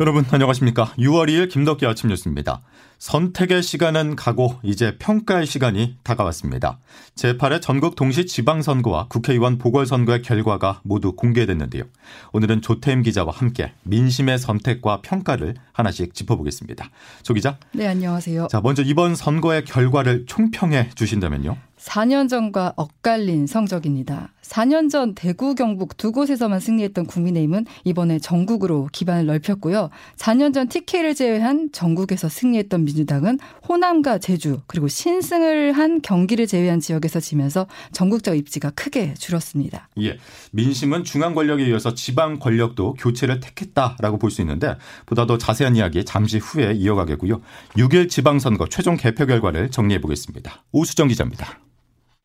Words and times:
여러분 0.00 0.24
안녕하십니까. 0.30 0.94
6월 0.98 1.28
2일 1.28 1.50
김덕기 1.50 1.84
아침 1.84 2.08
뉴스입니다. 2.08 2.62
선택의 2.96 3.62
시간은 3.62 4.16
가고 4.16 4.58
이제 4.62 4.96
평가의 4.98 5.44
시간이 5.44 5.98
다가왔습니다. 6.02 6.78
제8회 7.16 7.60
전국 7.60 7.96
동시 7.96 8.24
지방선거와 8.24 9.08
국회의원 9.08 9.58
보궐선거의 9.58 10.22
결과가 10.22 10.80
모두 10.84 11.14
공개됐는데요. 11.14 11.84
오늘은 12.32 12.62
조태임 12.62 13.02
기자와 13.02 13.30
함께 13.30 13.74
민심의 13.82 14.38
선택과 14.38 15.02
평가를 15.02 15.56
하나씩 15.72 16.14
짚어보겠습니다. 16.14 16.88
조 17.22 17.34
기자. 17.34 17.58
네, 17.74 17.86
안녕하세요. 17.86 18.48
자, 18.50 18.62
먼저 18.62 18.82
이번 18.82 19.14
선거의 19.14 19.66
결과를 19.66 20.24
총평해 20.24 20.92
주신다면요. 20.94 21.58
4년 21.80 22.28
전과 22.28 22.74
엇갈린 22.76 23.46
성적입니다. 23.46 24.32
4년 24.42 24.90
전 24.90 25.14
대구, 25.14 25.54
경북 25.54 25.96
두 25.96 26.10
곳에서만 26.12 26.58
승리했던 26.60 27.06
국민의힘은 27.06 27.66
이번에 27.84 28.18
전국으로 28.18 28.88
기반을 28.92 29.26
넓혔고요. 29.26 29.90
4년 30.16 30.52
전 30.52 30.68
TK를 30.68 31.14
제외한 31.14 31.70
전국에서 31.72 32.28
승리했던 32.28 32.84
민주당은 32.84 33.38
호남과 33.68 34.18
제주 34.18 34.60
그리고 34.66 34.88
신승을 34.88 35.72
한 35.72 36.02
경기를 36.02 36.46
제외한 36.46 36.80
지역에서 36.80 37.20
지면서 37.20 37.66
전국적 37.92 38.36
입지가 38.36 38.70
크게 38.70 39.14
줄었습니다. 39.14 39.88
예. 40.02 40.18
민심은 40.52 41.04
중앙 41.04 41.34
권력에 41.34 41.64
이어서 41.68 41.94
지방 41.94 42.38
권력도 42.38 42.94
교체를 42.94 43.40
택했다라고 43.40 44.18
볼 44.18 44.30
수 44.30 44.42
있는데 44.42 44.76
보다 45.06 45.26
더 45.26 45.38
자세한 45.38 45.74
이야기 45.74 46.04
잠시 46.04 46.38
후에 46.38 46.72
이어가겠고요. 46.74 47.40
6일 47.76 48.08
지방선거 48.08 48.68
최종 48.68 48.96
개표 48.96 49.26
결과를 49.26 49.72
정리해 49.72 50.00
보겠습니다. 50.00 50.62
오수정 50.70 51.08
기자입니다. 51.08 51.58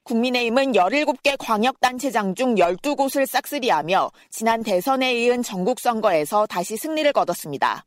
국민의힘은 0.05 0.73
17개 0.73 1.35
광역단체장 1.39 2.35
중 2.35 2.55
12곳을 2.55 3.25
싹쓸이하며 3.25 4.11
지난 4.29 4.63
대선에 4.63 5.13
이은 5.15 5.41
전국선거에서 5.41 6.45
다시 6.45 6.77
승리를 6.77 7.11
거뒀습니다. 7.11 7.85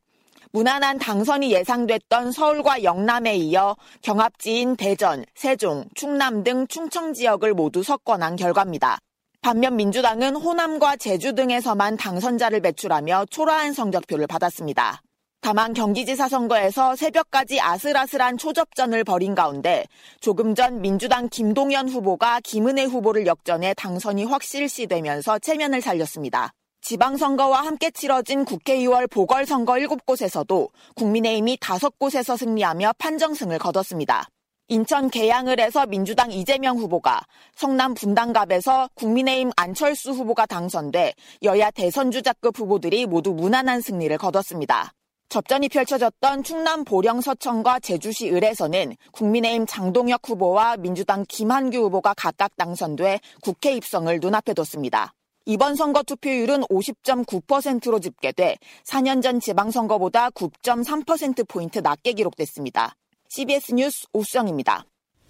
무난한 0.51 0.99
당선이 0.99 1.53
예상됐던 1.53 2.33
서울과 2.33 2.83
영남에 2.83 3.37
이어 3.37 3.77
경합지인 4.03 4.77
대전, 4.77 5.25
세종, 5.35 5.85
충남 5.95 6.43
등 6.43 6.67
충청 6.67 7.13
지역을 7.13 7.55
모두 7.55 7.83
석권한 7.83 8.37
결과입니다. 8.37 8.99
반면 9.41 9.77
민주당은 9.77 10.35
호남과 10.35 10.97
제주 10.97 11.35
등에서만 11.35 11.97
당선자를 11.97 12.61
배출하며 12.61 13.27
초라한 13.31 13.73
성적표를 13.73 14.27
받았습니다. 14.27 15.03
다만 15.41 15.72
경기지사 15.72 16.28
선거에서 16.28 16.97
새벽까지 16.97 17.61
아슬아슬한 17.61 18.39
초접전을 18.39 19.05
벌인 19.05 19.34
가운데 19.34 19.84
조금 20.20 20.55
전 20.55 20.81
민주당 20.81 21.28
김동연 21.28 21.89
후보가 21.89 22.41
김은혜 22.41 22.84
후보를 22.84 23.27
역전해 23.27 23.72
당선이 23.75 24.25
확실시되면서 24.25 25.39
체면을 25.39 25.81
살렸습니다. 25.81 26.50
지방선거와 26.83 27.62
함께 27.62 27.91
치러진 27.91 28.44
국회의원 28.44 29.06
보궐선거 29.09 29.75
7곳에서도 29.75 30.69
국민의힘이 30.97 31.56
5곳에서 31.59 32.36
승리하며 32.36 32.94
판정승을 32.98 33.59
거뒀습니다. 33.59 34.28
인천 34.69 35.09
계양을 35.09 35.61
해서 35.61 35.86
민주당 35.86 36.31
이재명 36.31 36.77
후보가 36.77 37.22
성남 37.56 37.94
분당갑에서 37.94 38.91
국민의힘 38.94 39.50
안철수 39.56 40.11
후보가 40.11 40.44
당선돼 40.44 41.14
여야 41.42 41.70
대선주자급 41.70 42.59
후보들이 42.59 43.06
모두 43.06 43.33
무난한 43.33 43.81
승리를 43.81 44.16
거뒀습니다. 44.19 44.92
접전이 45.28 45.69
펼쳐졌던 45.69 46.43
충남 46.43 46.84
보령 46.84 47.21
서천과 47.21 47.81
제주시 47.81 48.31
을에서는 48.31 48.97
국민의힘 49.12 49.66
장동혁 49.66 50.22
후보와 50.27 50.78
민주당 50.78 51.25
김한규 51.28 51.78
후보가 51.78 52.15
각각 52.15 52.56
당선돼 52.56 53.21
국회 53.43 53.75
입성을 53.75 54.19
눈앞에 54.21 54.55
뒀습니다. 54.55 55.12
이번 55.44 55.77
선거 55.77 56.03
투표율은 56.03 56.62
50.9%로 56.62 58.00
집계돼 58.00 58.56
4년 58.84 59.22
전 59.22 59.39
지방선거보다 59.41 60.31
9.3%포인트 60.31 61.81
낮게 61.81 62.12
기록됐습니다. 62.12 62.95
CBS 63.28 63.75
뉴스 63.75 64.06
오수정입니다. 64.15 64.84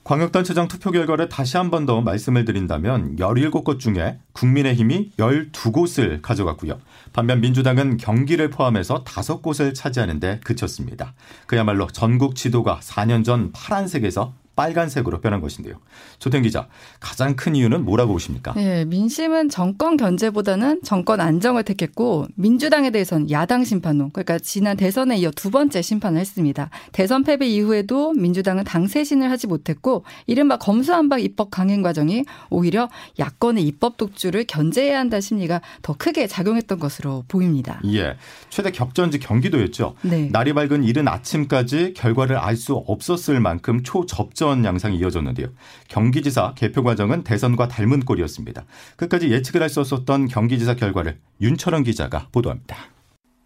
광역단체장 0.08 0.68
투표 0.68 0.90
결과를 0.90 1.28
다시 1.28 1.58
한 1.58 1.70
번 1.70 1.84
더 1.84 2.00
말씀을 2.00 2.46
드린다면 2.46 3.16
17곳 3.16 3.78
중에 3.78 4.18
국민의힘이 4.32 5.12
12곳을 5.18 6.22
가져갔고요. 6.22 6.78
반면 7.12 7.42
민주당은 7.42 7.98
경기를 7.98 8.48
포함해서 8.48 9.04
5곳을 9.04 9.74
차지하는 9.74 10.18
데 10.18 10.40
그쳤습니다. 10.44 11.12
그야말로 11.46 11.86
전국 11.88 12.36
지도가 12.36 12.80
4년 12.82 13.22
전 13.22 13.52
파란색에서 13.52 14.32
빨간색으로 14.58 15.20
변한 15.20 15.40
것인데요. 15.40 15.76
조태 16.18 16.40
기자, 16.40 16.66
가장 16.98 17.36
큰 17.36 17.54
이유는 17.54 17.84
뭐라고 17.84 18.12
보십니까? 18.12 18.54
네, 18.54 18.84
민심은 18.86 19.50
정권 19.50 19.96
견제보다는 19.96 20.80
정권 20.82 21.20
안정을 21.20 21.62
택했고 21.62 22.26
민주당에 22.34 22.90
대해서는 22.90 23.30
야당 23.30 23.62
심판론, 23.62 24.10
그러니까 24.10 24.40
지난 24.40 24.76
대선에 24.76 25.16
이어 25.18 25.30
두 25.30 25.52
번째 25.52 25.80
심판을 25.80 26.20
했습니다. 26.20 26.70
대선 26.90 27.22
패배 27.22 27.46
이후에도 27.46 28.12
민주당은 28.14 28.64
당세신을 28.64 29.30
하지 29.30 29.46
못했고 29.46 30.04
이른바 30.26 30.56
검수한박 30.56 31.22
입법 31.22 31.52
강행 31.52 31.82
과정이 31.82 32.24
오히려 32.50 32.88
야권의 33.20 33.62
입법 33.64 33.96
독주를 33.96 34.44
견제해야 34.44 34.98
한다는 34.98 35.20
심리가 35.20 35.60
더 35.82 35.94
크게 35.96 36.26
작용했던 36.26 36.80
것으로 36.80 37.24
보입니다. 37.28 37.80
예, 37.92 38.16
최대 38.50 38.72
격전지 38.72 39.20
경기도였죠. 39.20 39.94
네. 40.02 40.28
날이 40.32 40.52
밝은 40.52 40.82
이른 40.82 41.06
아침까지 41.06 41.94
결과를 41.94 42.36
알 42.36 42.58
수 42.58 42.74
없었을 42.74 43.38
만큼 43.38 43.84
초접전 43.84 44.47
어떤 44.48 44.64
양상이 44.64 44.98
이어졌는데요. 44.98 45.48
경기지사 45.88 46.54
개표 46.54 46.82
과정은 46.82 47.22
대선과 47.24 47.68
닮은 47.68 48.00
꼴이었습니다. 48.00 48.64
끝까지 48.96 49.30
예측을 49.30 49.62
할 49.62 49.68
수 49.68 49.80
없었던 49.80 50.28
경기지사 50.28 50.76
결과를 50.76 51.18
윤철원 51.42 51.84
기자가 51.84 52.28
보도합니다. 52.32 52.76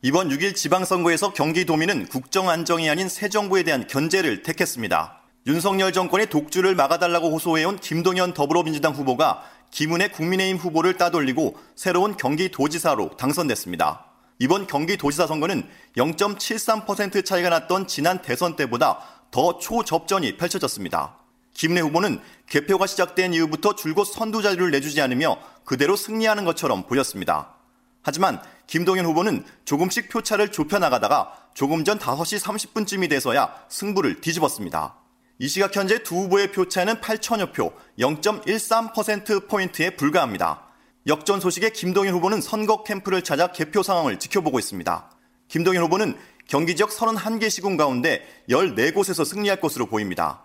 이번 0.03 0.29
6일 0.29 0.55
지방선거에서 0.55 1.33
경기도민은 1.33 2.07
국정 2.07 2.49
안정이 2.49 2.89
아닌 2.89 3.09
새 3.09 3.29
정부에 3.29 3.65
대한 3.65 3.89
견제를 3.89 4.45
택했습니다. 4.45 5.21
윤석열 5.49 5.93
정권의 5.93 6.29
독주를 6.31 6.77
막아달라고 6.77 7.33
호소해온 7.33 7.81
김동연 7.81 8.35
더불어민주당 8.35 8.93
후보가 8.93 9.43
김은혜 9.73 10.09
국민의힘 10.09 10.59
후보를 10.59 10.97
따돌리고 10.97 11.57
새로운 11.75 12.17
경기도지사로 12.17 13.17
당선됐습니다. 13.17 14.07
이번 14.39 14.69
경기도지사 14.69 15.27
선거는 15.27 15.65
0.73% 15.97 17.25
차이가 17.25 17.49
났던 17.49 17.89
지난 17.89 18.23
대선 18.23 18.55
때보다 18.55 19.01
더 19.33 19.59
초접전이 19.59 20.37
펼쳐졌습니다. 20.37 21.17
김내 21.55 21.81
후보는 21.81 22.21
개표가 22.49 22.87
시작된 22.87 23.35
이후부터 23.35 23.75
줄곧 23.75 24.05
선두 24.05 24.43
자리를 24.43 24.71
내주지 24.71 25.01
않으며 25.01 25.39
그대로 25.65 25.97
승리하는 25.97 26.45
것처럼 26.45 26.85
보였습니다. 26.85 27.55
하지만 28.03 28.41
김동연 28.67 29.05
후보는 29.07 29.45
조금씩 29.65 30.09
표차를 30.11 30.53
좁혀 30.53 30.79
나가다가 30.79 31.33
조금 31.55 31.85
전 31.85 31.99
5시 31.99 32.41
30분쯤이 32.41 33.09
돼서야 33.09 33.55
승부를 33.69 34.21
뒤집었습니다. 34.21 34.97
이 35.39 35.49
시각 35.49 35.75
현재 35.75 36.03
두 36.03 36.17
후보의 36.17 36.53
표차는 36.53 36.97
8천여 37.01 37.53
표, 37.53 37.73
0.13%포인트에 37.99 39.91
불과합니다. 39.97 40.69
역전 41.07 41.41
소식에 41.41 41.71
김동연 41.71 42.15
후보는 42.15 42.41
선거 42.41 42.85
캠프를 42.85 43.23
찾아 43.23 43.49
개표 43.49 43.83
상황을 43.83 44.19
지켜보고 44.19 44.59
있습니다. 44.59 45.11
김동연 45.49 45.83
후보는 45.85 46.17
경기 46.47 46.77
지역 46.77 46.91
31개 46.91 47.49
시군 47.51 47.77
가운데 47.77 48.27
14곳에서 48.49 49.25
승리할 49.25 49.61
것으로 49.61 49.87
보입니다. 49.87 50.45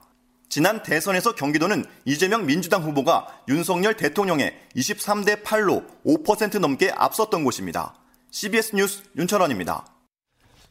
지난 0.49 0.81
대선에서 0.81 1.35
경기도는 1.35 1.83
이재명 2.05 2.45
민주당 2.45 2.83
후보가 2.83 3.27
윤석열 3.49 3.95
대통령의 3.95 4.57
23대 4.75 5.43
8로 5.43 5.85
5% 6.05 6.59
넘게 6.59 6.91
앞섰던 6.95 7.43
곳입니다. 7.43 7.95
CBS 8.31 8.75
뉴스 8.75 9.03
윤철원입니다. 9.17 9.96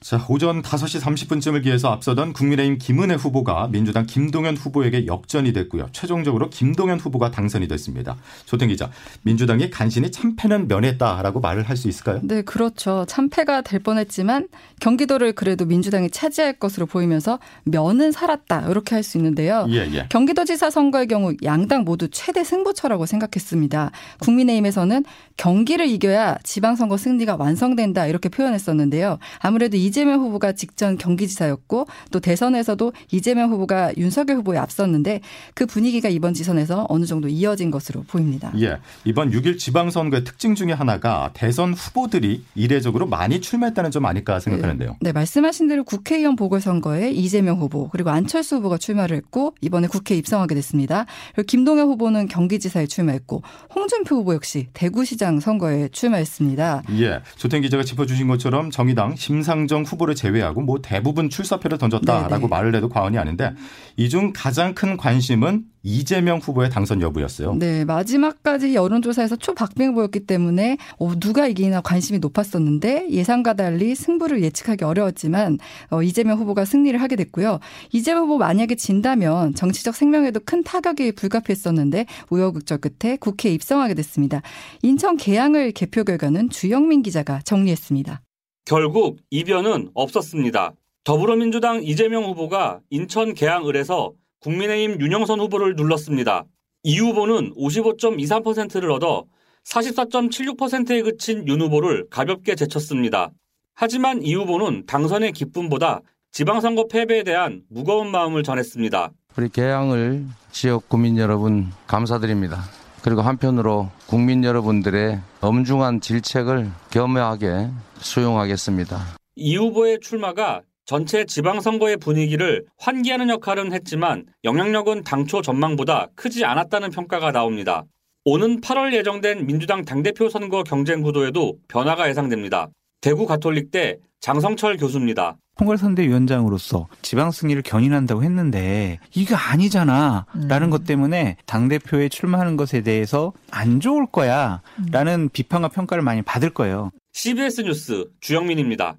자, 0.06 0.24
오전 0.28 0.62
5시 0.62 1.00
30분쯤을 1.00 1.64
기해서 1.64 1.90
앞서던 1.90 2.32
국민의힘 2.32 2.78
김은혜 2.78 3.16
후보가 3.16 3.70
민주당 3.72 4.06
김동연 4.06 4.56
후보에게 4.56 5.08
역전이 5.08 5.52
됐고요. 5.52 5.88
최종적으로 5.90 6.48
김동연 6.48 7.00
후보가 7.00 7.32
당선이 7.32 7.66
됐습니다. 7.66 8.16
조태 8.44 8.68
기자, 8.68 8.88
민주당이 9.22 9.68
간신히 9.70 10.12
참패는 10.12 10.68
면했다라고 10.68 11.40
말을 11.40 11.64
할 11.68 11.76
수 11.76 11.88
있을까요? 11.88 12.20
네, 12.22 12.42
그렇죠. 12.42 13.04
참패가 13.08 13.62
될 13.62 13.80
뻔했지만 13.80 14.46
경기도를 14.78 15.32
그래도 15.32 15.64
민주당이 15.64 16.10
차지할 16.10 16.52
것으로 16.52 16.86
보이면서 16.86 17.40
면은 17.64 18.12
살았다 18.12 18.68
이렇게 18.70 18.94
할 18.94 19.02
수 19.02 19.18
있는데요. 19.18 19.66
예, 19.70 19.88
예. 19.92 20.06
경기도지사 20.08 20.70
선거의 20.70 21.08
경우 21.08 21.34
양당 21.42 21.82
모두 21.82 22.06
최대 22.12 22.44
승부처라고 22.44 23.06
생각했습니다. 23.06 23.90
국민의힘에서는 24.20 25.04
경기를 25.36 25.88
이겨야 25.88 26.38
지방선거 26.44 26.96
승리가 26.96 27.34
완성된다 27.36 28.06
이렇게 28.06 28.28
표현했었는데요. 28.28 29.18
아무래도 29.40 29.76
이 29.76 29.95
이재명 29.96 30.20
후보가 30.20 30.52
직전 30.52 30.98
경기지사였고 30.98 31.86
또 32.10 32.20
대선에서도 32.20 32.92
이재명 33.12 33.50
후보가 33.50 33.96
윤석열 33.96 34.36
후보에 34.36 34.58
앞섰는데 34.58 35.22
그 35.54 35.64
분위기가 35.64 36.10
이번 36.10 36.34
지선에서 36.34 36.84
어느 36.90 37.06
정도 37.06 37.28
이어진 37.28 37.70
것으로 37.70 38.02
보입니다. 38.02 38.52
예. 38.60 38.76
이번 39.06 39.30
6일 39.30 39.58
지방선거의 39.58 40.24
특징 40.24 40.54
중에 40.54 40.72
하나가 40.72 41.30
대선 41.32 41.72
후보들이 41.72 42.44
이례적으로 42.54 43.06
많이 43.06 43.40
출마했다는 43.40 43.90
점 43.90 44.04
아닐까 44.04 44.38
생각하는데요. 44.38 44.90
네, 44.90 44.96
네, 45.00 45.12
말씀하신 45.12 45.66
대로 45.68 45.82
국회의원 45.82 46.36
보궐선거에 46.36 47.12
이재명 47.12 47.58
후보 47.58 47.88
그리고 47.88 48.10
안철수 48.10 48.56
후보가 48.56 48.76
출마를 48.76 49.16
했고 49.16 49.54
이번에 49.62 49.86
국회에 49.86 50.18
입성하게 50.18 50.56
됐습니다. 50.56 51.06
그리고 51.34 51.46
김동연 51.46 51.88
후보는 51.88 52.28
경기지사에 52.28 52.86
출마했고 52.86 53.42
홍준표 53.74 54.16
후보 54.16 54.34
역시 54.34 54.66
대구시장 54.74 55.40
선거에 55.40 55.88
출마했습니다. 55.88 56.82
예. 56.98 57.22
조태 57.36 57.60
기자가 57.60 57.82
짚어주신 57.82 58.28
것처럼 58.28 58.70
정의당 58.70 59.16
심상정 59.16 59.75
후보를 59.84 60.14
제외하고 60.14 60.62
뭐 60.62 60.80
대부분 60.82 61.28
출사표를 61.30 61.78
던졌다라고 61.78 62.36
네네. 62.36 62.48
말을 62.48 62.74
해도 62.74 62.88
과언이 62.88 63.18
아닌데 63.18 63.52
이 63.96 64.08
중 64.08 64.32
가장 64.34 64.74
큰 64.74 64.96
관심은 64.96 65.64
이재명 65.82 66.38
후보의 66.38 66.68
당선 66.70 67.00
여부였어요. 67.00 67.54
네, 67.54 67.84
마지막까지 67.84 68.74
여론조사에서 68.74 69.36
초박빙 69.36 69.94
보였기 69.94 70.26
때문에 70.26 70.78
어, 70.98 71.12
누가 71.20 71.46
이기나 71.46 71.80
관심이 71.80 72.18
높았었는데 72.18 73.08
예상과 73.10 73.54
달리 73.54 73.94
승부를 73.94 74.42
예측하기 74.42 74.84
어려웠지만 74.84 75.58
어, 75.90 76.02
이재명 76.02 76.38
후보가 76.38 76.64
승리를 76.64 77.00
하게 77.00 77.14
됐고요. 77.14 77.60
이재명 77.92 78.24
후보 78.24 78.38
만약에 78.38 78.74
진다면 78.74 79.54
정치적 79.54 79.94
생명에도 79.94 80.40
큰 80.44 80.64
타격이 80.64 81.12
불가피했었는데 81.12 82.06
우여곡절 82.30 82.78
끝에 82.78 83.16
국회에 83.16 83.52
입성하게 83.52 83.94
됐습니다. 83.94 84.42
인천 84.82 85.16
개항을 85.16 85.70
개표 85.70 86.02
결과는 86.02 86.50
주영민 86.50 87.02
기자가 87.02 87.40
정리했습니다. 87.44 88.22
결국 88.66 89.20
이변은 89.30 89.90
없었습니다. 89.94 90.72
더불어민주당 91.04 91.84
이재명 91.84 92.24
후보가 92.24 92.80
인천 92.90 93.32
개항을에서 93.32 94.12
국민의힘 94.40 95.00
윤영선 95.00 95.38
후보를 95.38 95.76
눌렀습니다. 95.76 96.44
이 96.82 96.98
후보는 96.98 97.54
55.23%를 97.54 98.90
얻어 98.90 99.24
44.76%에 99.64 101.02
그친 101.02 101.46
윤 101.46 101.60
후보를 101.60 102.08
가볍게 102.10 102.56
제쳤습니다. 102.56 103.30
하지만 103.74 104.22
이 104.22 104.34
후보는 104.34 104.86
당선의 104.86 105.30
기쁨보다 105.30 106.00
지방선거 106.32 106.88
패배에 106.88 107.22
대한 107.22 107.62
무거운 107.70 108.10
마음을 108.10 108.42
전했습니다. 108.42 109.10
우리 109.36 109.48
개항을 109.48 110.24
지역 110.50 110.88
구민 110.88 111.18
여러분 111.18 111.70
감사드립니다. 111.86 112.64
그리고 113.02 113.22
한편으로 113.22 113.90
국민 114.06 114.44
여러분들의 114.44 115.20
엄중한 115.40 116.00
질책을 116.00 116.70
겸허하게 116.90 117.70
수용하겠습니다. 117.98 119.16
이 119.36 119.56
후보의 119.56 120.00
출마가 120.00 120.62
전체 120.86 121.24
지방선거의 121.24 121.96
분위기를 121.96 122.64
환기하는 122.78 123.28
역할은 123.28 123.72
했지만 123.72 124.24
영향력은 124.44 125.02
당초 125.02 125.42
전망보다 125.42 126.08
크지 126.14 126.44
않았다는 126.44 126.90
평가가 126.90 127.32
나옵니다. 127.32 127.84
오는 128.24 128.60
8월 128.60 128.92
예정된 128.94 129.46
민주당 129.46 129.84
당대표 129.84 130.28
선거 130.28 130.62
경쟁 130.62 131.02
구도에도 131.02 131.58
변화가 131.68 132.08
예상됩니다. 132.08 132.68
대구 133.00 133.26
가톨릭대 133.26 133.98
장성철 134.20 134.76
교수입니다. 134.76 135.36
총괄선대위원장으로서 135.58 136.88
지방 137.02 137.30
승리를 137.30 137.60
견인한다고 137.62 138.22
했는데 138.22 138.98
이게 139.14 139.34
아니잖아 139.34 140.26
라는 140.48 140.68
음. 140.68 140.70
것 140.70 140.84
때문에 140.84 141.36
당 141.46 141.68
대표에 141.68 142.08
출마하는 142.08 142.56
것에 142.56 142.82
대해서 142.82 143.32
안 143.50 143.80
좋을 143.80 144.06
거야 144.06 144.62
라는 144.90 145.28
비판과 145.30 145.68
평가를 145.68 146.02
많이 146.02 146.22
받을 146.22 146.50
거예요. 146.50 146.90
CBS 147.12 147.62
뉴스 147.62 148.04
주영민입니다. 148.20 148.96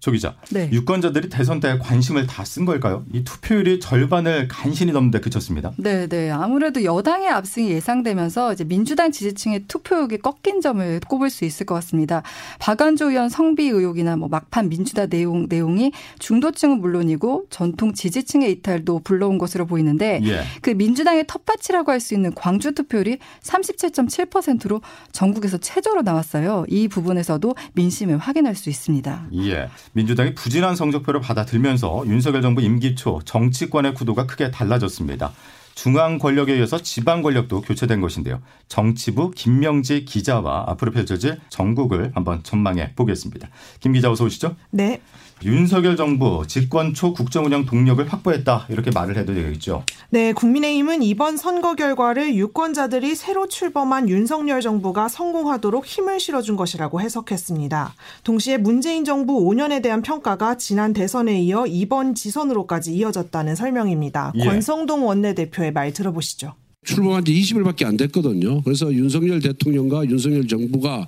조 0.00 0.10
기자, 0.12 0.34
네. 0.50 0.68
유권자들이 0.72 1.28
대선 1.28 1.60
때 1.60 1.78
관심을 1.78 2.26
다 2.26 2.42
쓴 2.44 2.64
걸까요? 2.64 3.04
이 3.12 3.22
투표율이 3.22 3.78
절반을 3.80 4.48
간신히 4.48 4.92
넘는데 4.92 5.20
그쳤습니다. 5.20 5.72
네, 5.76 6.06
네. 6.08 6.30
아무래도 6.30 6.82
여당의 6.82 7.28
압승이 7.28 7.70
예상되면서 7.70 8.54
이제 8.54 8.64
민주당 8.64 9.12
지지층의 9.12 9.66
투표욕이 9.68 10.18
꺾인 10.18 10.60
점을 10.62 11.00
꼽을 11.06 11.30
수 11.30 11.44
있을 11.44 11.66
것 11.66 11.74
같습니다. 11.76 12.22
박안조 12.58 13.10
의원 13.10 13.28
성비 13.28 13.68
의혹이나 13.68 14.16
뭐 14.16 14.28
막판 14.28 14.68
민주당 14.68 15.08
내용 15.08 15.46
내용이 15.48 15.92
중도층은 16.18 16.80
물론이고 16.80 17.46
전통 17.50 17.92
지지층의 17.92 18.50
이탈도 18.52 19.00
불러온 19.04 19.38
것으로 19.38 19.66
보이는데 19.66 20.20
예. 20.24 20.42
그 20.62 20.70
민주당의 20.70 21.26
텃밭이라고 21.28 21.92
할 21.92 22.00
수 22.00 22.14
있는 22.14 22.34
광주 22.34 22.72
투표율이 22.72 23.18
37.7%로 23.42 24.80
전국에서 25.12 25.58
최저로 25.58 26.02
나왔어요. 26.02 26.64
이 26.68 26.88
부분에서도 26.88 27.54
민심을 27.74 28.18
확인할 28.18 28.54
수 28.54 28.70
있습니다. 28.70 29.26
예. 29.34 29.68
민주당이 29.92 30.34
부진한 30.34 30.76
성적표를 30.76 31.20
받아들면서 31.20 32.04
윤석열 32.06 32.42
정부 32.42 32.62
임기 32.62 32.94
초 32.94 33.20
정치권의 33.24 33.94
구도가 33.94 34.26
크게 34.26 34.50
달라졌습니다. 34.50 35.32
중앙 35.74 36.18
권력에 36.18 36.58
이어서 36.58 36.82
지방 36.82 37.22
권력도 37.22 37.62
교체된 37.62 38.00
것인데요. 38.00 38.42
정치부 38.68 39.30
김명지 39.30 40.04
기자와 40.04 40.66
앞으로 40.68 40.92
펼쳐질 40.92 41.38
전국을 41.48 42.12
한번 42.14 42.42
전망해 42.42 42.92
보겠습니다. 42.96 43.48
김 43.80 43.92
기자 43.92 44.10
어서 44.10 44.24
오시죠. 44.24 44.56
네. 44.70 45.00
윤석열 45.44 45.96
정부 45.96 46.44
집권 46.46 46.94
초 46.94 47.12
국정 47.12 47.46
운영 47.46 47.64
동력을 47.64 48.06
확보했다 48.06 48.66
이렇게 48.68 48.90
말을 48.90 49.16
해도 49.16 49.34
되겠죠. 49.34 49.84
네, 50.10 50.32
국민의힘은 50.32 51.02
이번 51.02 51.36
선거 51.36 51.74
결과를 51.74 52.34
유권자들이 52.34 53.14
새로 53.14 53.48
출범한 53.48 54.08
윤석열 54.08 54.60
정부가 54.60 55.08
성공하도록 55.08 55.86
힘을 55.86 56.20
실어준 56.20 56.56
것이라고 56.56 57.00
해석했습니다. 57.00 57.94
동시에 58.24 58.58
문재인 58.58 59.04
정부 59.04 59.40
5년에 59.44 59.82
대한 59.82 60.02
평가가 60.02 60.56
지난 60.56 60.92
대선에 60.92 61.40
이어 61.40 61.66
이번 61.66 62.14
지선으로까지 62.14 62.94
이어졌다는 62.94 63.54
설명입니다. 63.54 64.32
예. 64.34 64.44
권성동 64.44 65.06
원내대표의 65.06 65.72
말 65.72 65.92
들어보시죠. 65.92 66.54
출범한 66.84 67.24
지 67.24 67.32
20일밖에 67.34 67.84
안 67.84 67.96
됐거든요. 67.96 68.62
그래서 68.62 68.92
윤석열 68.92 69.40
대통령과 69.40 70.06
윤석열 70.06 70.48
정부가 70.48 71.06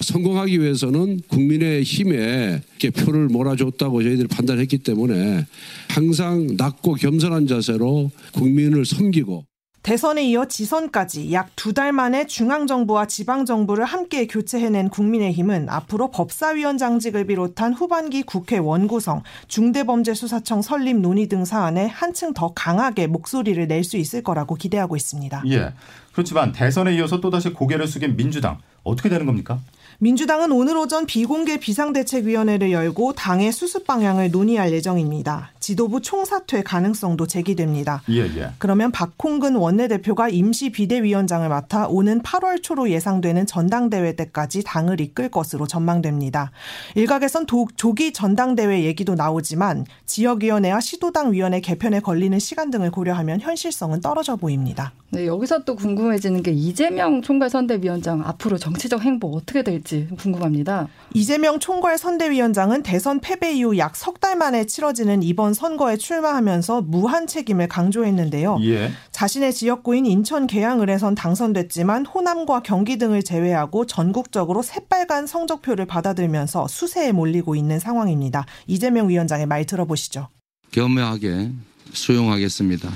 성공하기 0.00 0.60
위해서는 0.60 1.20
국민의 1.28 1.82
힘에 1.82 2.62
표를 2.96 3.28
몰아줬다고 3.28 4.02
저희들이 4.02 4.28
판단했기 4.28 4.78
때문에 4.78 5.46
항상 5.88 6.56
낮고 6.56 6.94
겸손한 6.94 7.46
자세로 7.46 8.10
국민을 8.32 8.86
섬기고 8.86 9.44
대선에 9.82 10.24
이어 10.24 10.44
지선까지 10.44 11.32
약 11.32 11.50
두 11.56 11.72
달 11.72 11.92
만에 11.92 12.26
중앙정부와 12.26 13.06
지방정부를 13.06 13.84
함께 13.84 14.26
교체해낸 14.26 14.88
국민의힘은 14.90 15.68
앞으로 15.70 16.10
법사위원장직을 16.10 17.26
비롯한 17.26 17.72
후반기 17.72 18.22
국회 18.22 18.58
원구성, 18.58 19.22
중대범죄수사청 19.48 20.62
설립 20.62 20.96
논의 20.98 21.28
등 21.28 21.44
사안에 21.44 21.86
한층 21.86 22.34
더 22.34 22.52
강하게 22.54 23.06
목소리를 23.06 23.66
낼 23.66 23.80
수 23.82 23.96
있을 23.96 24.22
거라고 24.22 24.54
기대하고 24.56 24.94
있습니다. 24.96 25.42
예. 25.48 25.72
그렇지만 26.12 26.52
대선에 26.52 26.94
이어서 26.96 27.18
또다시 27.20 27.50
고개를 27.54 27.86
숙인 27.86 28.16
민주당 28.16 28.58
어떻게 28.84 29.08
되는 29.08 29.24
겁니까? 29.24 29.58
민주당은 30.02 30.50
오늘 30.50 30.78
오전 30.78 31.04
비공개 31.04 31.58
비상대책위원회를 31.58 32.72
열고 32.72 33.12
당의 33.12 33.52
수습 33.52 33.86
방향을 33.86 34.30
논의할 34.30 34.72
예정입니다. 34.72 35.50
지도부 35.60 36.00
총사퇴 36.00 36.62
가능성도 36.62 37.26
제기됩니다. 37.26 38.00
예, 38.08 38.20
예. 38.20 38.48
그러면 38.56 38.92
박홍근 38.92 39.56
원내대표가 39.56 40.30
임시 40.30 40.70
비대위원장을 40.70 41.46
맡아 41.46 41.86
오는 41.86 42.22
8월 42.22 42.62
초로 42.62 42.88
예상되는 42.88 43.44
전당대회 43.44 44.16
때까지 44.16 44.62
당을 44.64 45.02
이끌 45.02 45.28
것으로 45.28 45.66
전망됩니다. 45.66 46.50
일각에선 46.94 47.44
도, 47.44 47.68
조기 47.76 48.14
전당대회 48.14 48.84
얘기도 48.84 49.14
나오지만 49.14 49.84
지역위원회와 50.06 50.80
시도당 50.80 51.32
위원회 51.32 51.60
개편에 51.60 52.00
걸리는 52.00 52.38
시간 52.38 52.70
등을 52.70 52.90
고려하면 52.90 53.42
현실성은 53.42 54.00
떨어져 54.00 54.36
보입니다. 54.36 54.94
네, 55.10 55.26
여기서 55.26 55.64
또 55.64 55.76
궁금해지는 55.76 56.42
게 56.42 56.52
이재명 56.52 57.20
총괄 57.20 57.50
선대위원장 57.50 58.22
앞으로 58.24 58.56
정치적 58.56 59.02
행보 59.02 59.28
어떻게 59.36 59.62
될지 59.62 59.89
궁금합니다. 60.18 60.88
이재명 61.14 61.58
총괄 61.58 61.98
선대위원장은 61.98 62.82
대선 62.82 63.20
패배 63.20 63.52
이후 63.52 63.76
약 63.78 63.96
석 63.96 64.20
달 64.20 64.36
만에 64.36 64.66
치러지는 64.66 65.22
이번 65.22 65.54
선거에 65.54 65.96
출마하면서 65.96 66.82
무한 66.82 67.26
책임을 67.26 67.68
강조했는데요. 67.68 68.58
예. 68.64 68.92
자신의 69.12 69.54
지역구인 69.54 70.04
인천 70.04 70.46
계양을에선 70.46 71.14
당선됐지만 71.14 72.04
호남과 72.06 72.60
경기 72.62 72.98
등을 72.98 73.22
제외하고 73.22 73.86
전국적으로 73.86 74.62
새빨간 74.62 75.26
성적표를 75.26 75.86
받아들면서 75.86 76.68
수세에 76.68 77.12
몰리고 77.12 77.54
있는 77.56 77.78
상황입니다. 77.78 78.44
이재명 78.66 79.08
위원장의 79.08 79.46
말 79.46 79.64
들어보시죠. 79.64 80.28
겸허하게 80.72 81.50
수용하겠습니다. 81.92 82.90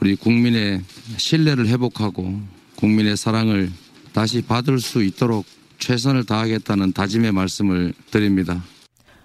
우리 0.00 0.14
국민의 0.14 0.82
신뢰를 1.16 1.66
회복하고 1.66 2.34
국민의 2.76 3.16
사랑을 3.16 3.70
다시 4.12 4.42
받을 4.42 4.78
수 4.80 5.02
있도록 5.02 5.44
최선을 5.78 6.24
다하겠다는 6.24 6.92
다짐의 6.92 7.32
말씀을 7.32 7.92
드립니다. 8.10 8.62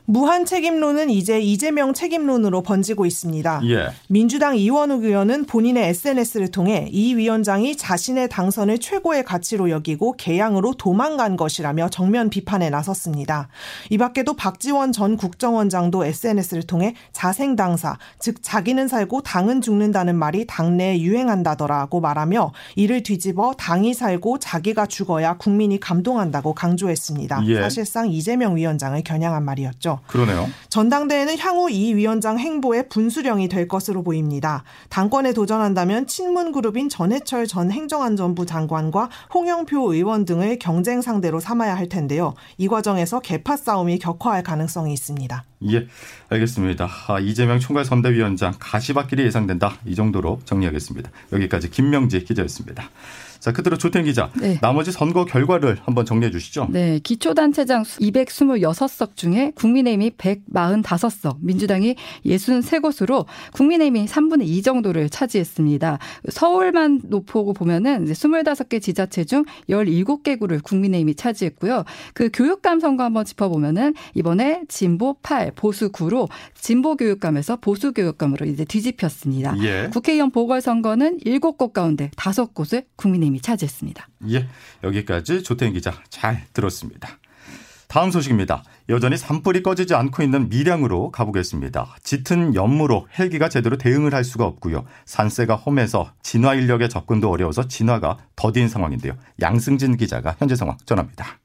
무한 0.06 0.46
책임론은 0.46 1.10
이제 1.10 1.40
이재명 1.40 1.94
책임론으로 1.94 2.62
번지고 2.62 3.06
있습니다. 3.06 3.62
예. 3.66 3.88
민주당 4.10 4.58
이원욱 4.58 5.06
의원은 5.06 5.46
본인의 5.46 5.90
SNS를 5.90 6.52
통해 6.52 6.90
이 6.92 7.16
위원장이 7.16 7.78
자신의 7.78 8.28
당선을 8.28 8.80
최고의 8.80 9.24
가치로 9.24 9.70
여기고 9.70 10.14
개양으로 10.18 10.74
도망간 10.74 11.38
것이라며 11.38 11.90
정면 11.90 12.30
비판에 12.30 12.70
나섰습니다. 12.70 13.48
이 13.90 13.98
밖에도 13.98 14.34
박지원 14.34 14.92
전 14.92 15.16
국정원장도 15.16 16.04
SNS를 16.04 16.64
통해 16.64 16.96
자생당사, 17.14 17.98
즉 18.20 18.38
자기는 18.42 18.90
살고 18.90 19.22
당은 19.22 19.62
죽는다는 19.62 20.16
말이 20.16 20.46
당내에 20.46 21.00
유행한다더라고 21.00 22.02
말하며 22.02 22.52
이를 22.76 23.04
뒤집어 23.04 23.54
당이 23.54 23.94
살고 23.94 24.40
자기가 24.40 24.88
죽어야 24.88 25.38
국민이 25.38 25.80
감동한다고 25.80 26.54
강조했습니다. 26.54 27.44
예. 27.48 27.62
사실상 27.62 28.12
이재명 28.12 28.58
위원장을 28.58 29.02
겨냥한 29.02 29.46
말이었죠. 29.46 29.93
그러네요. 30.08 30.50
전당대회는 30.70 31.38
향후 31.40 31.70
이 31.70 31.94
위원장 31.94 32.40
행보의 32.40 32.90
분수령이 32.90 33.48
될 33.48 33.68
것으로 33.68 34.04
보입니다. 34.04 34.64
당권에 34.90 35.34
도전한다면 35.34 36.08
친문 36.08 36.52
그룹인 36.52 36.90
전해철 36.90 37.48
전 37.48 37.72
행정안전부 37.72 38.46
장관과 38.46 39.10
홍영표 39.34 39.94
의원 39.94 40.26
등을 40.26 40.60
경쟁 40.60 41.02
상대로 41.02 41.40
삼아야 41.40 41.76
할 41.76 41.90
텐데요. 41.90 42.34
이 42.58 42.68
과정에서 42.68 43.20
개파 43.20 43.58
싸움이 43.58 44.00
격화할 44.00 44.44
가능성이 44.44 44.94
있습니다. 44.94 45.44
예, 45.70 45.88
알겠습니다. 46.30 46.90
아, 47.08 47.20
이재명 47.20 47.60
총괄 47.60 47.86
선대위원장 47.86 48.54
가시밭길이 48.60 49.24
예상된다. 49.24 49.78
이 49.86 49.96
정도로 49.96 50.42
정리하겠습니다. 50.46 51.10
여기까지 51.32 51.70
김명지 51.70 52.24
기자였습니다. 52.24 52.90
자, 53.44 53.52
그대로 53.52 53.78
조태 53.78 54.02
기자. 54.04 54.30
네. 54.40 54.58
나머지 54.62 54.94
선거 54.94 55.26
결과를 55.26 55.78
한번 55.84 56.06
정리해 56.06 56.32
주시죠. 56.32 56.70
네, 56.72 57.00
기초단체장 57.04 57.84
226석 57.84 59.18
중에 59.18 59.52
국민의힘이 59.56 60.12
145석, 60.12 61.40
민주당이 61.42 61.98
63곳으로 62.26 63.26
국민의힘이 63.52 64.06
3분의 64.06 64.48
2 64.48 64.62
정도를 64.62 65.10
차지했습니다. 65.10 66.00
서울만 66.30 67.02
놓고 67.04 67.52
보면은 67.52 68.06
이제 68.06 68.14
25개 68.14 68.82
지자체 68.82 69.26
중 69.26 69.44
17개구를 69.70 70.64
국민의힘이 70.64 71.16
차지했고요. 71.16 71.84
그 72.14 72.30
교육감 72.32 72.80
선거 72.80 73.04
한번 73.04 73.26
짚어보면은 73.26 73.94
이번에 74.14 74.62
진보 74.70 75.16
8, 75.22 75.52
보수 75.58 75.92
9로 75.92 76.30
진보 76.56 76.96
교육감에서 76.96 77.58
보수 77.58 77.92
교육감으로 77.92 78.46
이제 78.46 78.64
뒤집혔습니다. 78.64 79.58
예. 79.64 79.90
국회의원 79.92 80.32
보궐선거는 80.32 81.18
7곳 81.26 81.74
가운데 81.74 82.10
5곳을 82.16 82.86
국민의힘 82.96 83.33
이 83.36 83.42
차지했습니다. 83.42 84.08
예, 84.30 84.48
여기까지 84.84 85.44
조태인 85.44 85.74
기자 85.74 85.94
잘 86.10 86.46
들었습니다. 86.54 87.20
다음 87.94 88.10
소식입니다. 88.10 88.64
여전히 88.90 89.18
산불이 89.18 89.62
꺼지지 89.62 89.94
않고 89.94 90.24
있는 90.24 90.50
밀양으로 90.50 91.12
가보겠습니다. 91.12 91.96
짙은 92.04 92.56
연무로 92.56 93.08
헬기가 93.20 93.50
제대로 93.50 93.78
대응을 93.78 94.16
할 94.16 94.24
수가 94.24 94.46
없고요. 94.46 94.86
산세가 95.06 95.56
험해서 95.56 96.12
진화 96.24 96.56
인력의 96.56 96.90
접근도 96.90 97.30
어려워서 97.30 97.68
진화가 97.68 98.18
더딘 98.36 98.68
상황인데요. 98.68 99.16
양승진 99.42 99.98
기자가 99.98 100.36
현재 100.40 100.56
상황 100.56 100.76
전합니다. 100.88 101.40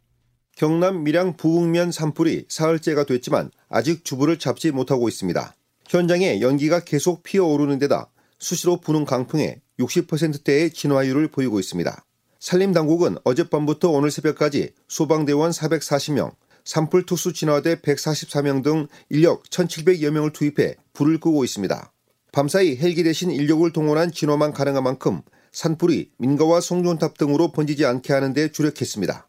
경남 0.56 1.04
밀양 1.04 1.36
부흥면 1.36 1.92
산불이 1.92 2.46
사흘째가 2.48 3.04
됐지만 3.04 3.50
아직 3.68 4.04
주부를 4.06 4.38
잡지 4.38 4.70
못하고 4.70 5.06
있습니다. 5.06 5.54
현장에 5.86 6.40
연기가 6.40 6.80
계속 6.80 7.22
피어오르는 7.22 7.78
데다 7.78 8.08
수시로 8.38 8.80
부는 8.80 9.04
강풍에 9.04 9.60
60%대의 9.78 10.70
진화율을 10.70 11.28
보이고 11.28 11.58
있습니다. 11.60 12.04
산림당국은 12.40 13.16
어젯밤부터 13.24 13.90
오늘 13.90 14.10
새벽까지 14.10 14.72
소방대원 14.86 15.50
440명, 15.50 16.32
산불 16.64 17.06
투수 17.06 17.32
진화대 17.32 17.76
144명 17.76 18.62
등 18.62 18.86
인력 19.08 19.44
1,700여 19.44 20.10
명을 20.10 20.32
투입해 20.32 20.76
불을 20.92 21.18
끄고 21.18 21.44
있습니다. 21.44 21.92
밤사이 22.30 22.76
헬기 22.76 23.02
대신 23.02 23.30
인력을 23.30 23.72
동원한 23.72 24.12
진화만 24.12 24.52
가능한 24.52 24.84
만큼 24.84 25.22
산불이 25.52 26.12
민가와 26.18 26.60
송전탑 26.60 27.16
등으로 27.16 27.52
번지지 27.52 27.86
않게 27.86 28.12
하는 28.12 28.32
데 28.34 28.52
주력했습니다. 28.52 29.26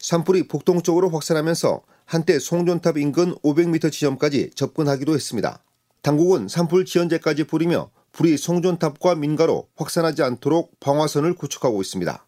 산불이 0.00 0.48
북동 0.48 0.82
쪽으로 0.82 1.10
확산하면서 1.10 1.82
한때 2.06 2.38
송전탑 2.38 2.98
인근 2.98 3.34
500m 3.36 3.92
지점까지 3.92 4.50
접근하기도 4.54 5.14
했습니다. 5.14 5.62
당국은 6.02 6.48
산불 6.48 6.86
지연제까지 6.86 7.44
뿌리며 7.44 7.90
불이 8.12 8.36
송전탑과 8.36 9.14
민가로 9.14 9.68
확산하지 9.76 10.22
않도록 10.22 10.78
방화선을 10.80 11.34
구축하고 11.34 11.80
있습니다. 11.80 12.26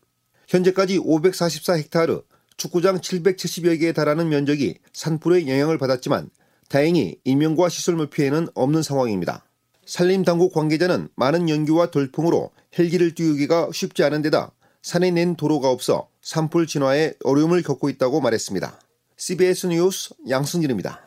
현재까지 0.49 0.99
544헥타르, 0.99 2.25
축구장 2.57 3.01
770여 3.01 3.81
개에 3.81 3.93
달하는 3.93 4.29
면적이 4.29 4.79
산불의 4.93 5.49
영향을 5.49 5.79
받았지만 5.79 6.31
다행히 6.69 7.17
인명과 7.25 7.69
시설물 7.69 8.09
피해는 8.09 8.49
없는 8.55 8.83
상황입니다. 8.83 9.45
산림당국 9.87 10.55
관계자는 10.55 11.09
많은 11.17 11.49
연기와 11.49 11.91
돌풍으로 11.91 12.51
헬기를 12.79 13.15
띄우기가 13.15 13.71
쉽지 13.73 14.05
않은 14.05 14.23
데다 14.23 14.53
산에 14.83 15.11
낸 15.11 15.37
도로가 15.37 15.71
없어 15.71 16.09
산불 16.23 16.67
진화에 16.67 17.15
어려움을 17.25 17.63
겪고 17.63 17.89
있다고 17.89 18.21
말했습니다. 18.21 18.79
CBS 19.17 19.67
뉴스 19.67 20.15
양승길입니다. 20.29 21.01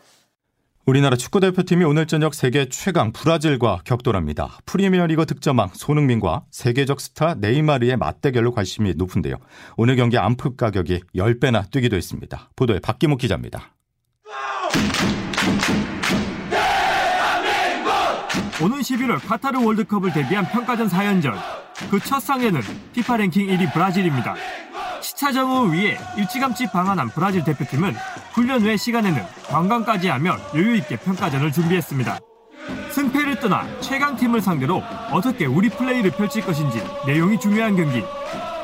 우리나라 0.86 1.16
축구 1.16 1.40
대표팀이 1.40 1.84
오늘 1.84 2.06
저녁 2.06 2.36
세계 2.36 2.70
최강 2.70 3.12
브라질과 3.12 3.80
격돌합니다. 3.86 4.60
프리미어리그 4.68 5.26
득점왕 5.26 5.72
손흥민과 5.74 6.44
세계적 6.52 7.02
스타 7.02 7.34
네이마르의 7.34 7.98
맞대결로 7.98 8.52
관심이 8.52 8.94
높은데요. 8.96 9.38
오늘 9.78 9.96
경기 9.96 10.20
암표 10.20 10.56
가격이 10.56 11.02
10배나 11.16 11.72
뛰기도 11.72 11.96
했습니다. 11.96 12.52
보도에 12.56 12.80
박기묵 12.80 13.18
기자입니다. 13.20 13.74
오는 18.62 18.78
11월 18.80 19.28
카타르 19.28 19.66
월드컵을 19.66 20.14
대비한 20.14 20.46
평가전 20.46 20.88
4연전. 20.88 21.34
그 21.90 22.00
첫 22.00 22.20
상대는 22.20 22.62
피파 22.94 23.18
랭킹 23.18 23.48
1위 23.48 23.74
브라질입니다. 23.74 24.36
시차 25.02 25.32
적응을 25.32 25.74
위해 25.74 25.98
일찌감치 26.18 26.68
방한한 26.72 27.10
브라질 27.10 27.44
대표팀은 27.44 27.96
훈련 28.34 28.64
외 28.64 28.78
시간에는 28.78 29.24
관광까지 29.48 30.08
하며 30.08 30.38
여유 30.54 30.76
있게 30.76 30.98
평가전을 30.98 31.52
준비했습니다. 31.52 32.20
승패를 32.92 33.40
떠나 33.40 33.66
최강팀을 33.82 34.42
상대로 34.42 34.82
어떻게 35.12 35.46
우리 35.46 35.70
플레이를 35.70 36.12
펼칠 36.12 36.44
것인지 36.46 36.82
내용이 37.06 37.40
중요한 37.40 37.76
경기. 37.76 38.04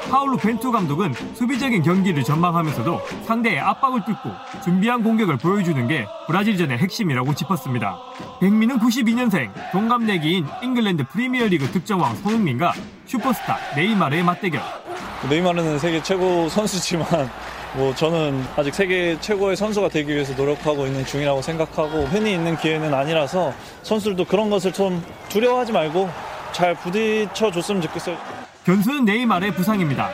파울루 0.10 0.38
벤투 0.38 0.72
감독은 0.72 1.14
수비적인 1.36 1.84
경기를 1.84 2.24
전망하면서도 2.24 3.02
상대의 3.26 3.60
압박을 3.60 4.04
뚫고 4.04 4.30
준비한 4.64 5.04
공격을 5.04 5.38
보여주는 5.38 5.88
게 5.88 6.06
브라질전의 6.28 6.80
핵심이라고 6.80 7.34
짚었습니다. 7.34 7.98
백민은 8.42 8.80
92년생 8.80 9.52
동갑내기인 9.72 10.48
잉글랜드 10.64 11.06
프리미어리그 11.08 11.72
득점왕 11.72 12.16
손흥민과 12.18 12.74
슈퍼스타 13.06 13.58
네이마르의 13.76 14.24
맞대결. 14.24 14.91
네이마르는 15.30 15.80
세계 15.80 16.02
최고 16.02 16.50
선수지만 16.50 17.08
뭐 17.76 17.94
저는 17.96 18.44
아직 18.58 18.74
세계 18.74 19.18
최고의 19.20 19.56
선수가 19.56 19.90
되기 19.90 20.12
위해서 20.14 20.34
노력하고 20.34 20.86
있는 20.88 21.06
중이라고 21.06 21.42
생각하고 21.42 22.06
흔히 22.06 22.34
있는 22.34 22.58
기회는 22.58 22.94
아니라서 22.94 23.54
선수들도 23.84 24.26
그런 24.26 24.50
것을 24.50 24.74
좀 24.74 25.04
두려워하지 25.30 25.72
말고 25.72 26.10
잘 26.52 26.76
부딪혀 26.76 27.52
줬으면 27.52 27.82
좋겠어요. 27.82 28.18
변수는 28.66 29.06
네이마르의 29.06 29.54
부상입니다. 29.54 30.10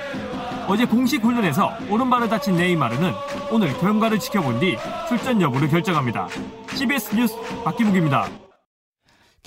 어제 0.67 0.85
공식 0.85 1.23
훈련에서 1.23 1.73
오른발을 1.89 2.29
다친 2.29 2.55
네이마르는 2.57 3.13
오늘 3.51 3.73
결과를 3.77 4.19
지켜본 4.19 4.59
뒤 4.59 4.77
출전 5.07 5.41
여부를 5.41 5.69
결정합니다. 5.69 6.27
CBS 6.75 7.15
뉴스 7.15 7.35
박기묵입니다. 7.63 8.46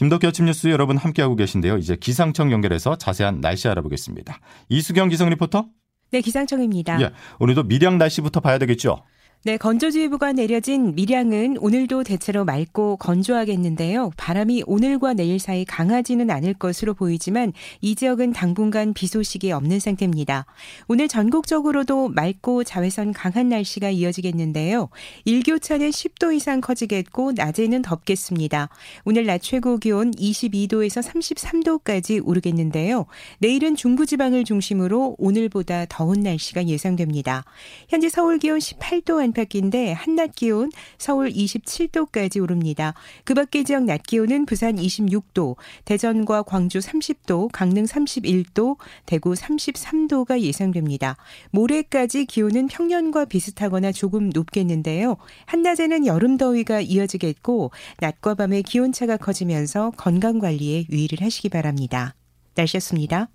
김덕기 0.01 0.27
아침 0.27 0.47
뉴스 0.47 0.69
여러분 0.69 0.97
함께하고 0.97 1.37
계신데요. 1.37 1.77
이제 1.77 1.95
기상청 1.95 2.51
연결해서 2.53 2.97
자세한 2.97 3.43
날씨 3.43 3.69
알아보겠습니다. 3.69 4.41
이수경 4.71 5.11
기상 5.11 5.29
리포터. 5.29 5.67
네, 6.11 6.23
기상청입니다. 6.23 7.03
예, 7.03 7.11
오늘도 7.39 7.65
밀양 7.65 7.99
날씨부터 7.99 8.41
봐야 8.41 8.57
되겠죠. 8.57 9.05
네, 9.43 9.57
건조주의보가 9.57 10.33
내려진 10.33 10.95
밀양은 10.95 11.57
오늘도 11.61 12.05
대체로 12.05 12.45
맑고 12.45 12.99
건조하겠는데요. 12.99 14.11
바람이 14.19 14.65
오늘과 14.67 15.15
내일 15.15 15.39
사이 15.39 15.65
강하지는 15.65 16.31
않을 16.31 16.53
것으로 16.53 16.93
보이지만 16.93 17.55
이 17.81 17.95
지역은 17.95 18.35
당분간 18.35 18.93
비 18.93 19.07
소식이 19.07 19.51
없는 19.53 19.81
상태입니다. 19.81 20.45
오늘 20.89 21.09
전국적으로도 21.09 22.11
맑고 22.11 22.65
자외선 22.65 23.15
강한 23.15 23.49
날씨가 23.49 23.89
이어지겠는데요. 23.89 24.91
일교차는 25.25 25.89
10도 25.89 26.35
이상 26.35 26.61
커지겠고 26.61 27.33
낮에는 27.33 27.81
덥겠습니다. 27.81 28.69
오늘 29.07 29.25
낮 29.25 29.41
최고 29.41 29.79
기온 29.79 30.11
22도에서 30.11 31.03
33도까지 31.03 32.21
오르겠는데요. 32.23 33.07
내일은 33.39 33.75
중부지방을 33.75 34.45
중심으로 34.45 35.17
오늘보다 35.19 35.87
더운 35.89 36.21
날씨가 36.21 36.67
예상됩니다. 36.67 37.47
현재 37.89 38.11
서울 38.11 38.39
기온 38.39 38.59
18도 38.59 39.30
안팎인데 39.31 39.93
한낮 39.93 40.35
기온 40.35 40.71
서울 40.99 41.31
27도까지 41.31 42.43
오릅니다. 42.43 42.95
그 43.25 43.35
밖의 43.35 43.65
지역 43.65 43.85
낮 43.85 44.03
기온은 44.03 44.47
부산 44.47 44.77
26도, 44.77 45.57
대전과 45.85 46.43
광주 46.43 46.79
30도, 46.79 47.51
강릉 47.53 47.85
31도, 47.85 48.77
대구 49.07 49.33
33도가 49.33 50.41
예상됩니다. 50.41 51.17
모레까지 51.51 52.27
기온은 52.27 52.69
평년과 52.69 53.27
비슷하거나 53.27 53.93
조금 53.93 54.31
높겠는데요. 54.31 55.17
한낮에는 55.47 56.07
여름 56.07 56.37
더위가 56.37 56.81
이어지겠고 56.81 57.71
낮과 57.99 58.35
밤의 58.35 58.63
기온차가 58.65 59.17
커지면서 59.17 59.93
건강 59.97 60.39
관리에 60.39 60.87
유의를 60.91 61.21
하시기 61.23 61.49
바랍니다. 61.49 62.15
날씨였습니다. 62.55 63.29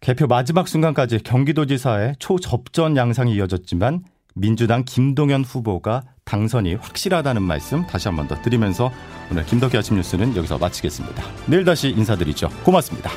개표 0.00 0.26
마지막 0.26 0.68
순간까지 0.68 1.20
경기도지사의 1.20 2.16
초접전 2.18 2.96
양상이 2.96 3.34
이어졌지만 3.34 4.04
민주당 4.36 4.84
김동연 4.84 5.44
후보가 5.44 6.02
당선이 6.24 6.74
확실하다는 6.74 7.42
말씀 7.42 7.86
다시 7.86 8.08
한 8.08 8.16
번 8.16 8.28
더 8.28 8.40
드리면서 8.42 8.92
오늘 9.30 9.44
김덕기 9.46 9.76
아침 9.76 9.96
뉴스는 9.96 10.36
여기서 10.36 10.58
마치겠습니다. 10.58 11.22
내일 11.46 11.64
다시 11.64 11.88
인사드리죠. 11.90 12.50
고맙습니다. 12.64 13.10